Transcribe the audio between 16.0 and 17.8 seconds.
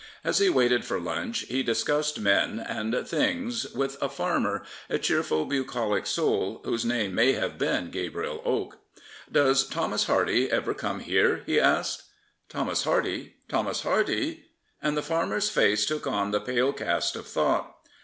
on the pale cast of thought.